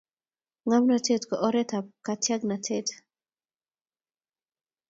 ngomnatet 0.65 1.21
ko 1.29 1.35
oret 1.47 1.71
ap 1.79 1.85
katyaknatet 2.05 2.87